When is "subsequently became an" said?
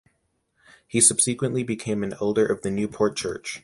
0.99-2.15